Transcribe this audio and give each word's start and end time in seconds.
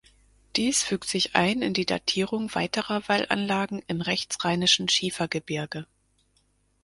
Dies 0.55 0.81
fügt 0.81 1.07
sich 1.07 1.35
ein 1.35 1.61
in 1.61 1.75
die 1.75 1.85
Datierung 1.85 2.55
weiterer 2.55 3.07
Wallanlagen 3.07 3.83
im 3.85 4.01
rechtsrheinischen 4.01 4.89
Schiefergebirge. 4.89 5.85